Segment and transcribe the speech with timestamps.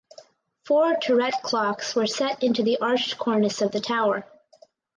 [0.65, 4.25] Four turret clocks were set into the arched cornice of the tower.